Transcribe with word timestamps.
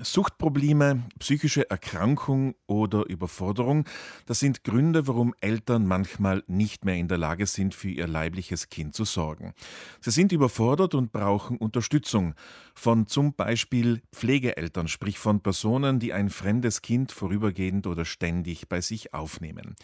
Suchtprobleme, 0.00 1.04
psychische 1.18 1.68
Erkrankung 1.70 2.54
oder 2.66 3.08
Überforderung, 3.08 3.84
das 4.26 4.38
sind 4.38 4.62
Gründe, 4.62 5.06
warum 5.06 5.34
Eltern 5.40 5.86
manchmal 5.86 6.44
nicht 6.46 6.84
mehr 6.84 6.94
in 6.96 7.08
der 7.08 7.18
Lage 7.18 7.46
sind, 7.46 7.74
für 7.74 7.90
ihr 7.90 8.06
leibliches 8.06 8.68
Kind 8.68 8.94
zu 8.94 9.04
sorgen. 9.04 9.54
Sie 10.00 10.10
sind 10.10 10.30
überfordert 10.32 10.94
und 10.94 11.10
brauchen 11.10 11.58
Unterstützung 11.58 12.34
von 12.74 13.06
zum 13.06 13.34
Beispiel 13.34 14.02
Pflegeeltern, 14.12 14.86
sprich 14.86 15.18
von 15.18 15.40
Personen, 15.40 15.98
die 15.98 16.12
ein 16.12 16.30
fremdes 16.30 16.80
Kind 16.80 17.10
vorübergehend 17.10 17.86
oder 17.86 18.04
ständig 18.04 18.68
bei 18.68 18.80
sich 18.80 19.14
aufnehmen. 19.14 19.74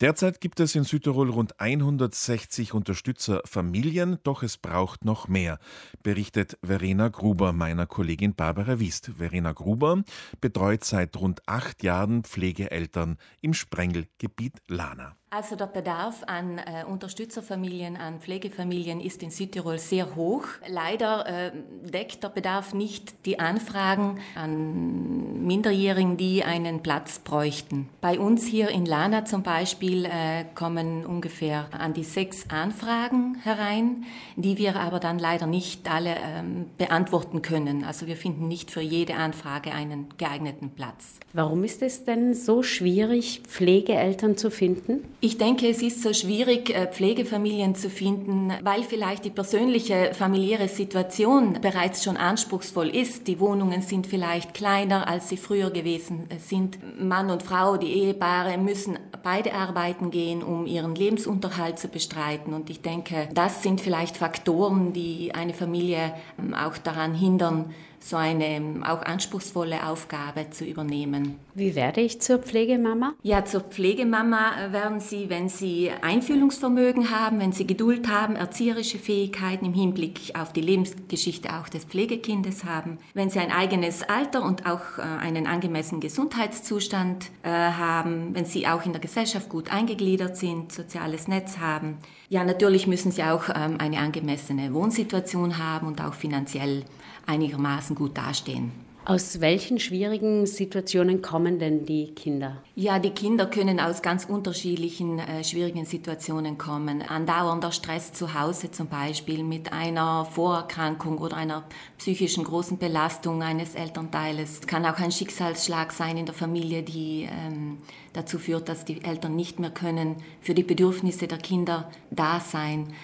Derzeit 0.00 0.40
gibt 0.40 0.58
es 0.58 0.74
in 0.74 0.82
Südtirol 0.82 1.30
rund 1.30 1.60
160 1.60 2.74
Unterstützerfamilien, 2.74 4.18
doch 4.24 4.42
es 4.42 4.56
braucht 4.56 5.04
noch 5.04 5.28
mehr, 5.28 5.58
berichtet 6.02 6.58
Verena 6.62 7.08
Gruber 7.08 7.52
meiner 7.52 7.86
Kollegin 7.86 8.34
Barbara 8.34 8.80
Wiest. 8.80 9.12
Verena 9.16 9.52
Gruber 9.52 10.02
betreut 10.40 10.84
seit 10.84 11.16
rund 11.16 11.42
acht 11.46 11.84
Jahren 11.84 12.24
Pflegeeltern 12.24 13.18
im 13.40 13.54
Sprengelgebiet 13.54 14.60
Lana. 14.68 15.16
Also 15.30 15.56
der 15.56 15.66
Bedarf 15.66 16.22
an 16.28 16.58
äh, 16.58 16.84
Unterstützerfamilien, 16.86 17.96
an 17.96 18.20
Pflegefamilien 18.20 19.00
ist 19.00 19.20
in 19.20 19.32
Südtirol 19.32 19.80
sehr 19.80 20.14
hoch. 20.14 20.44
Leider 20.68 21.26
äh, 21.26 21.52
deckt 21.82 22.22
der 22.22 22.28
Bedarf 22.28 22.72
nicht 22.72 23.26
die 23.26 23.40
Anfragen 23.40 24.20
an 24.36 25.23
Minderjährigen, 25.44 26.16
die 26.16 26.44
einen 26.44 26.82
Platz 26.82 27.18
bräuchten. 27.18 27.88
Bei 28.00 28.18
uns 28.18 28.46
hier 28.46 28.70
in 28.70 28.86
Lana 28.86 29.24
zum 29.24 29.42
Beispiel 29.42 30.06
äh, 30.06 30.44
kommen 30.54 31.04
ungefähr 31.04 31.68
an 31.78 31.92
die 31.92 32.04
sechs 32.04 32.50
Anfragen 32.50 33.36
herein, 33.42 34.04
die 34.36 34.58
wir 34.58 34.76
aber 34.76 35.00
dann 35.00 35.18
leider 35.18 35.46
nicht 35.46 35.90
alle 35.90 36.16
ähm, 36.16 36.66
beantworten 36.78 37.42
können. 37.42 37.84
Also 37.84 38.06
wir 38.06 38.16
finden 38.16 38.48
nicht 38.48 38.70
für 38.70 38.80
jede 38.80 39.16
Anfrage 39.16 39.72
einen 39.72 40.08
geeigneten 40.16 40.70
Platz. 40.70 41.20
Warum 41.32 41.64
ist 41.64 41.82
es 41.82 42.04
denn 42.04 42.34
so 42.34 42.62
schwierig, 42.62 43.42
Pflegeeltern 43.46 44.36
zu 44.36 44.50
finden? 44.50 45.04
Ich 45.20 45.36
denke, 45.36 45.68
es 45.68 45.82
ist 45.82 46.02
so 46.02 46.12
schwierig, 46.12 46.70
äh, 46.70 46.86
Pflegefamilien 46.86 47.74
zu 47.74 47.90
finden, 47.90 48.52
weil 48.62 48.82
vielleicht 48.82 49.24
die 49.24 49.30
persönliche 49.30 50.12
familiäre 50.14 50.68
Situation 50.68 51.58
bereits 51.60 52.04
schon 52.04 52.16
anspruchsvoll 52.16 52.88
ist. 52.88 53.26
Die 53.26 53.40
Wohnungen 53.40 53.82
sind 53.82 54.06
vielleicht 54.06 54.54
kleiner, 54.54 55.08
als 55.08 55.33
sie 55.34 55.42
früher 55.42 55.70
gewesen 55.70 56.28
sind. 56.38 56.78
Mann 57.00 57.30
und 57.30 57.42
Frau, 57.42 57.76
die 57.76 57.92
Ehepaare 57.92 58.56
müssen 58.58 58.98
beide 59.22 59.54
arbeiten 59.54 60.10
gehen, 60.10 60.42
um 60.42 60.66
ihren 60.66 60.94
Lebensunterhalt 60.94 61.78
zu 61.78 61.88
bestreiten. 61.88 62.54
Und 62.54 62.70
ich 62.70 62.82
denke, 62.82 63.28
das 63.34 63.62
sind 63.62 63.80
vielleicht 63.80 64.16
Faktoren, 64.16 64.92
die 64.92 65.34
eine 65.34 65.54
Familie 65.54 66.14
ähm, 66.38 66.54
auch 66.54 66.76
daran 66.78 67.14
hindern, 67.14 67.74
so 68.04 68.16
eine 68.16 68.46
ähm, 68.46 68.84
auch 68.84 69.02
anspruchsvolle 69.02 69.86
Aufgabe 69.86 70.50
zu 70.50 70.66
übernehmen. 70.66 71.38
Wie 71.54 71.74
werde 71.74 72.02
ich 72.02 72.20
zur 72.20 72.38
Pflegemama? 72.38 73.14
Ja, 73.22 73.46
zur 73.46 73.62
Pflegemama 73.62 74.72
werden 74.72 75.00
Sie, 75.00 75.30
wenn 75.30 75.48
Sie 75.48 75.90
Einfühlungsvermögen 76.02 77.10
haben, 77.10 77.40
wenn 77.40 77.52
Sie 77.52 77.66
Geduld 77.66 78.08
haben, 78.08 78.36
erzieherische 78.36 78.98
Fähigkeiten 78.98 79.64
im 79.64 79.72
Hinblick 79.72 80.32
auf 80.38 80.52
die 80.52 80.60
Lebensgeschichte 80.60 81.54
auch 81.54 81.68
des 81.70 81.86
Pflegekindes 81.86 82.64
haben, 82.64 82.98
wenn 83.14 83.30
Sie 83.30 83.38
ein 83.38 83.50
eigenes 83.50 84.02
Alter 84.02 84.44
und 84.44 84.66
auch 84.66 84.98
äh, 84.98 85.02
einen 85.24 85.46
angemessenen 85.46 86.02
Gesundheitszustand 86.02 87.30
äh, 87.42 87.48
haben, 87.48 88.34
wenn 88.34 88.44
Sie 88.44 88.68
auch 88.68 88.84
in 88.84 88.92
der 88.92 89.00
Gesellschaft 89.00 89.48
gut 89.48 89.72
eingegliedert 89.72 90.36
sind, 90.36 90.70
soziales 90.70 91.28
Netz 91.28 91.58
haben. 91.58 91.96
Ja, 92.28 92.44
natürlich 92.44 92.86
müssen 92.86 93.10
Sie 93.10 93.24
auch 93.24 93.48
ähm, 93.48 93.76
eine 93.78 93.98
angemessene 93.98 94.74
Wohnsituation 94.74 95.58
haben 95.58 95.88
und 95.88 96.02
auch 96.02 96.12
finanziell 96.12 96.84
einigermaßen 97.26 97.96
gut 97.96 98.18
dastehen. 98.18 98.72
Aus 99.06 99.42
welchen 99.42 99.78
schwierigen 99.78 100.46
Situationen 100.46 101.20
kommen 101.20 101.58
denn 101.58 101.84
die 101.84 102.14
Kinder? 102.14 102.62
Ja, 102.74 102.98
die 102.98 103.10
Kinder 103.10 103.44
können 103.44 103.78
aus 103.78 104.00
ganz 104.00 104.24
unterschiedlichen 104.24 105.18
äh, 105.18 105.44
schwierigen 105.44 105.84
Situationen 105.84 106.56
kommen. 106.56 107.02
Andauernder 107.02 107.70
Stress 107.70 108.14
zu 108.14 108.32
Hause 108.32 108.70
zum 108.70 108.88
Beispiel 108.88 109.44
mit 109.44 109.74
einer 109.74 110.24
Vorerkrankung 110.24 111.18
oder 111.18 111.36
einer 111.36 111.64
psychischen 111.98 112.44
großen 112.44 112.78
Belastung 112.78 113.42
eines 113.42 113.74
Elternteiles. 113.74 114.60
Es 114.60 114.66
kann 114.66 114.86
auch 114.86 114.98
ein 114.98 115.12
Schicksalsschlag 115.12 115.92
sein 115.92 116.16
in 116.16 116.24
der 116.24 116.34
Familie, 116.34 116.82
die 116.82 117.28
ähm, 117.30 117.76
dazu 118.14 118.38
führt, 118.38 118.70
dass 118.70 118.86
die 118.86 119.04
Eltern 119.04 119.36
nicht 119.36 119.60
mehr 119.60 119.70
können 119.70 120.16
für 120.40 120.54
die 120.54 120.62
Bedürfnisse 120.62 121.26
der 121.26 121.38
Kinder 121.38 121.90
da 122.10 122.40
sein. 122.40 122.94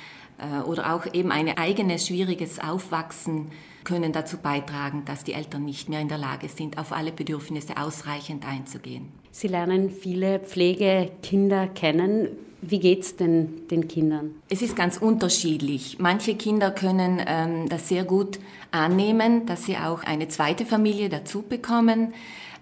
Äh, 0.41 0.62
oder 0.62 0.95
auch 0.95 1.06
eben 1.12 1.33
ein 1.33 1.56
eigenes 1.56 2.06
schwieriges 2.06 2.59
Aufwachsen 2.59 3.51
können 3.84 4.12
dazu 4.12 4.39
beitragen, 4.39 5.05
dass 5.05 5.25
die 5.25 5.33
Eltern 5.33 5.65
nicht 5.65 5.89
mehr 5.89 6.01
in 6.01 6.09
der 6.09 6.19
Lage 6.19 6.49
sind, 6.49 6.78
auf 6.78 6.93
alle 6.93 7.12
Bedürfnisse 7.12 7.77
ausreichend 7.77 8.47
einzugehen. 8.47 9.09
Sie 9.31 9.49
lernen 9.49 9.91
viele 9.91 10.41
Pflegekinder 10.41 11.67
kennen. 11.69 12.29
Wie 12.62 12.79
geht 12.79 13.03
es 13.03 13.17
denn 13.17 13.67
den 13.69 13.89
Kindern? 13.89 14.34
Es 14.50 14.61
ist 14.61 14.77
ganz 14.77 14.99
unterschiedlich. 14.99 15.97
Manche 15.99 16.34
Kinder 16.34 16.71
können 16.71 17.23
ähm, 17.27 17.69
das 17.71 17.89
sehr 17.89 18.05
gut 18.05 18.39
annehmen, 18.71 19.47
dass 19.47 19.65
sie 19.65 19.79
auch 19.79 20.03
eine 20.03 20.29
zweite 20.29 20.67
Familie 20.67 21.09
dazu 21.09 21.41
bekommen. 21.41 22.12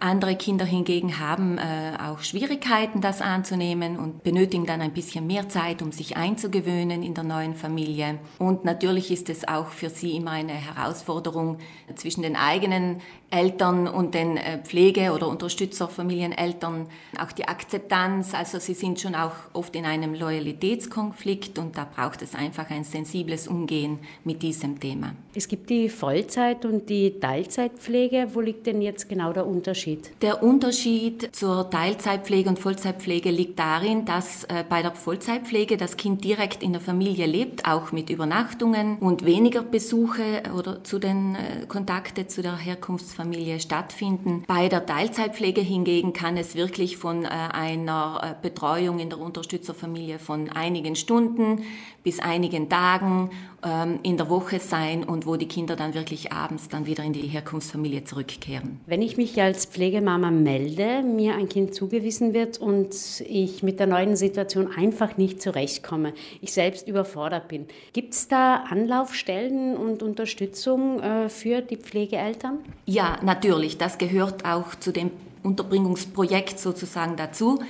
Andere 0.00 0.36
Kinder 0.36 0.64
hingegen 0.64 1.18
haben 1.18 1.58
äh, 1.58 1.96
auch 2.00 2.20
Schwierigkeiten, 2.20 3.00
das 3.00 3.20
anzunehmen 3.20 3.98
und 3.98 4.22
benötigen 4.22 4.64
dann 4.64 4.80
ein 4.80 4.92
bisschen 4.92 5.26
mehr 5.26 5.48
Zeit, 5.48 5.82
um 5.82 5.90
sich 5.90 6.16
einzugewöhnen 6.16 7.02
in 7.02 7.14
der 7.14 7.24
neuen 7.24 7.54
Familie. 7.54 8.18
Und 8.38 8.64
natürlich 8.64 9.10
ist 9.10 9.28
es 9.28 9.48
auch 9.48 9.68
für 9.68 9.90
sie 9.90 10.16
immer 10.16 10.32
eine 10.32 10.52
Herausforderung 10.52 11.58
zwischen 11.96 12.22
den 12.22 12.36
eigenen 12.36 13.00
Eltern 13.30 13.88
und 13.88 14.14
den 14.14 14.36
äh, 14.36 14.58
Pflege- 14.62 15.12
oder 15.12 15.28
Unterstützerfamilieneltern, 15.28 16.86
auch 17.20 17.32
die 17.32 17.46
Akzeptanz. 17.46 18.34
Also 18.34 18.58
sie 18.60 18.74
sind 18.74 19.00
schon 19.00 19.16
auch 19.16 19.34
oft 19.52 19.74
in 19.74 19.84
einem 19.84 20.14
Loyalitätskonflikt 20.14 21.58
und 21.58 21.76
da 21.76 21.84
braucht 21.84 22.22
es 22.22 22.34
einfach 22.34 22.70
ein 22.70 22.84
sensibles 22.84 23.48
Umgehen 23.48 23.98
mit 24.24 24.42
diesem 24.42 24.78
Thema. 24.78 25.14
Es 25.34 25.48
gibt 25.48 25.70
die 25.70 25.88
Vollzeit- 25.88 26.64
und 26.64 26.88
die 26.88 27.18
Teilzeitpflege. 27.18 28.28
Wo 28.32 28.40
liegt 28.40 28.66
denn 28.66 28.80
jetzt 28.80 29.08
genau 29.08 29.32
der 29.32 29.46
Unterschied? 29.46 29.87
Unterschied? 29.88 30.22
Der 30.22 30.42
Unterschied 30.42 31.34
zur 31.34 31.70
Teilzeitpflege 31.70 32.48
und 32.48 32.58
Vollzeitpflege 32.58 33.30
liegt 33.30 33.58
darin, 33.58 34.04
dass 34.04 34.44
äh, 34.44 34.64
bei 34.68 34.82
der 34.82 34.92
Vollzeitpflege 34.92 35.76
das 35.76 35.96
Kind 35.96 36.24
direkt 36.24 36.62
in 36.62 36.72
der 36.72 36.80
Familie 36.80 37.26
lebt, 37.26 37.66
auch 37.66 37.92
mit 37.92 38.10
Übernachtungen 38.10 38.98
und 38.98 39.24
weniger 39.24 39.62
Besuche 39.62 40.42
oder 40.56 40.84
zu 40.84 40.98
den 40.98 41.34
äh, 41.34 41.66
Kontakte 41.66 42.26
zu 42.26 42.42
der 42.42 42.56
Herkunftsfamilie 42.56 43.60
stattfinden. 43.60 44.44
Bei 44.46 44.68
der 44.68 44.84
Teilzeitpflege 44.84 45.60
hingegen 45.60 46.12
kann 46.12 46.36
es 46.36 46.54
wirklich 46.54 46.96
von 46.96 47.24
äh, 47.24 47.28
einer 47.28 48.36
Betreuung 48.42 48.98
in 48.98 49.10
der 49.10 49.18
Unterstützerfamilie 49.18 50.18
von 50.18 50.50
einigen 50.50 50.96
Stunden 50.96 51.62
bis 52.02 52.20
einigen 52.20 52.68
Tagen 52.68 53.30
ähm, 53.62 53.98
in 54.02 54.16
der 54.16 54.30
Woche 54.30 54.60
sein 54.60 55.04
und 55.04 55.26
wo 55.26 55.36
die 55.36 55.48
Kinder 55.48 55.76
dann 55.76 55.94
wirklich 55.94 56.32
abends 56.32 56.68
dann 56.68 56.86
wieder 56.86 57.04
in 57.04 57.12
die 57.12 57.26
Herkunftsfamilie 57.26 58.04
zurückkehren. 58.04 58.80
Wenn 58.86 59.02
ich 59.02 59.16
mich 59.16 59.40
als 59.42 59.66
Pflegemama 59.78 60.32
melde, 60.32 61.04
mir 61.04 61.36
ein 61.36 61.48
Kind 61.48 61.72
zugewiesen 61.72 62.34
wird 62.34 62.58
und 62.58 62.90
ich 63.20 63.62
mit 63.62 63.78
der 63.78 63.86
neuen 63.86 64.16
Situation 64.16 64.72
einfach 64.76 65.16
nicht 65.16 65.40
zurechtkomme, 65.40 66.14
ich 66.40 66.52
selbst 66.52 66.88
überfordert 66.88 67.46
bin, 67.46 67.66
gibt 67.92 68.12
es 68.12 68.26
da 68.26 68.64
Anlaufstellen 68.68 69.76
und 69.76 70.02
Unterstützung 70.02 70.98
äh, 70.98 71.28
für 71.28 71.60
die 71.60 71.76
Pflegeeltern? 71.76 72.58
Ja, 72.86 73.18
natürlich. 73.22 73.78
Das 73.78 73.98
gehört 73.98 74.44
auch 74.44 74.74
zu 74.74 74.90
dem 74.90 75.12
Unterbringungsprojekt 75.44 76.58
sozusagen 76.58 77.16
dazu 77.16 77.60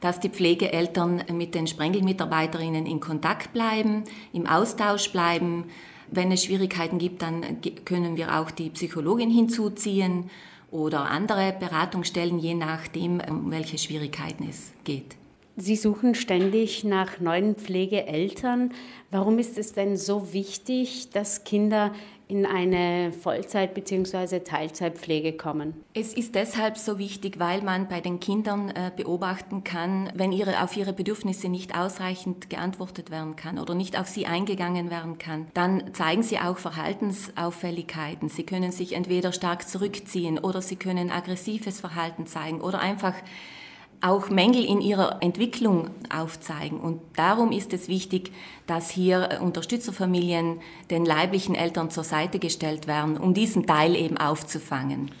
dass 0.00 0.18
die 0.18 0.30
Pflegeeltern 0.30 1.22
mit 1.32 1.54
den 1.54 1.68
Sprengelmitarbeiterinnen 1.68 2.86
in 2.86 2.98
Kontakt 2.98 3.52
bleiben, 3.52 4.02
im 4.32 4.48
Austausch 4.48 5.12
bleiben. 5.12 5.66
Wenn 6.10 6.32
es 6.32 6.42
Schwierigkeiten 6.42 6.98
gibt, 6.98 7.22
dann 7.22 7.60
können 7.84 8.16
wir 8.16 8.40
auch 8.40 8.50
die 8.50 8.70
Psychologin 8.70 9.30
hinzuziehen 9.30 10.28
oder 10.72 11.10
andere 11.10 11.54
Beratungsstellen, 11.58 12.38
je 12.38 12.54
nachdem, 12.54 13.20
um 13.20 13.50
welche 13.50 13.78
Schwierigkeiten 13.78 14.48
es 14.48 14.72
geht. 14.84 15.16
Sie 15.56 15.76
suchen 15.76 16.14
ständig 16.14 16.82
nach 16.82 17.20
neuen 17.20 17.54
Pflegeeltern. 17.56 18.72
Warum 19.10 19.38
ist 19.38 19.58
es 19.58 19.74
denn 19.74 19.98
so 19.98 20.32
wichtig, 20.32 21.10
dass 21.10 21.44
Kinder 21.44 21.92
in 22.32 22.46
eine 22.46 23.12
Vollzeit- 23.12 23.74
bzw. 23.74 24.40
Teilzeitpflege 24.40 25.34
kommen? 25.34 25.74
Es 25.92 26.14
ist 26.14 26.34
deshalb 26.34 26.78
so 26.78 26.98
wichtig, 26.98 27.38
weil 27.38 27.60
man 27.60 27.88
bei 27.88 28.00
den 28.00 28.20
Kindern 28.20 28.70
äh, 28.70 28.90
beobachten 28.96 29.64
kann, 29.64 30.10
wenn 30.14 30.32
ihre, 30.32 30.62
auf 30.62 30.74
ihre 30.74 30.94
Bedürfnisse 30.94 31.50
nicht 31.50 31.76
ausreichend 31.78 32.48
geantwortet 32.48 33.10
werden 33.10 33.36
kann 33.36 33.58
oder 33.58 33.74
nicht 33.74 34.00
auf 34.00 34.08
sie 34.08 34.24
eingegangen 34.24 34.90
werden 34.90 35.18
kann, 35.18 35.48
dann 35.52 35.92
zeigen 35.92 36.22
sie 36.22 36.38
auch 36.38 36.56
Verhaltensauffälligkeiten. 36.56 38.30
Sie 38.30 38.44
können 38.44 38.72
sich 38.72 38.94
entweder 38.94 39.32
stark 39.32 39.68
zurückziehen 39.68 40.38
oder 40.38 40.62
sie 40.62 40.76
können 40.76 41.10
aggressives 41.10 41.80
Verhalten 41.80 42.26
zeigen 42.26 42.62
oder 42.62 42.80
einfach 42.80 43.14
auch 44.02 44.28
Mängel 44.28 44.64
in 44.64 44.80
ihrer 44.80 45.22
Entwicklung 45.22 45.90
aufzeigen. 46.14 46.80
Und 46.80 47.00
darum 47.16 47.52
ist 47.52 47.72
es 47.72 47.88
wichtig, 47.88 48.32
dass 48.66 48.90
hier 48.90 49.38
Unterstützerfamilien 49.40 50.60
den 50.90 51.06
leiblichen 51.06 51.54
Eltern 51.54 51.90
zur 51.90 52.04
Seite 52.04 52.38
gestellt 52.38 52.86
werden, 52.86 53.16
um 53.16 53.32
diesen 53.32 53.66
Teil 53.66 53.94
eben 53.94 54.18
aufzufangen. 54.18 55.12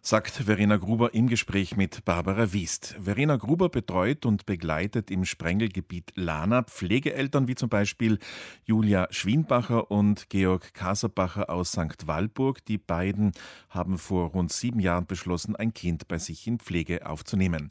Sagt 0.00 0.30
Verena 0.30 0.76
Gruber 0.76 1.12
im 1.12 1.28
Gespräch 1.28 1.76
mit 1.76 2.04
Barbara 2.04 2.52
Wiest. 2.52 2.96
Verena 3.00 3.36
Gruber 3.36 3.68
betreut 3.68 4.24
und 4.26 4.46
begleitet 4.46 5.10
im 5.10 5.24
Sprengelgebiet 5.24 6.12
Lana 6.14 6.62
Pflegeeltern 6.62 7.48
wie 7.48 7.54
zum 7.54 7.68
Beispiel 7.68 8.18
Julia 8.64 9.08
Schwienbacher 9.10 9.90
und 9.90 10.30
Georg 10.30 10.72
Kaserbacher 10.72 11.50
aus 11.50 11.72
St. 11.72 12.06
Walburg. 12.06 12.64
Die 12.66 12.78
beiden 12.78 13.32
haben 13.68 13.98
vor 13.98 14.30
rund 14.30 14.52
sieben 14.52 14.80
Jahren 14.80 15.06
beschlossen, 15.06 15.56
ein 15.56 15.74
Kind 15.74 16.08
bei 16.08 16.18
sich 16.18 16.46
in 16.46 16.58
Pflege 16.58 17.06
aufzunehmen. 17.06 17.68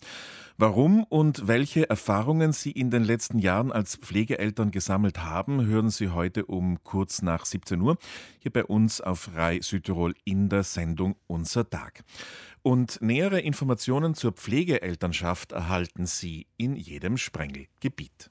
Warum 0.60 1.04
und 1.04 1.48
welche 1.48 1.88
Erfahrungen 1.88 2.52
sie 2.52 2.72
in 2.72 2.90
den 2.90 3.04
letzten 3.04 3.38
Jahren 3.38 3.72
als 3.72 3.96
Pflegeeltern 3.96 4.72
gesammelt 4.72 5.24
haben, 5.24 5.68
hören 5.68 5.92
Sie 5.92 6.10
heute 6.10 6.48
um 6.48 6.84
kurz 6.84 7.22
nach 7.22 7.46
17 7.46 7.80
Uhr 7.80 7.98
hier 8.40 8.52
bei 8.52 8.66
uns 8.66 9.00
auf 9.00 9.30
Rai 9.36 9.60
Südtirol 9.62 10.16
in 10.26 10.50
der 10.50 10.64
Sendung 10.64 11.16
Unser 11.28 11.70
Tag. 11.70 12.04
Und 12.62 13.02
nähere 13.02 13.40
Informationen 13.40 14.14
zur 14.14 14.34
Pflegeelternschaft 14.34 15.52
erhalten 15.52 16.06
Sie 16.06 16.48
in 16.58 16.76
jedem 16.76 17.18
Sprengelgebiet. 17.18 18.30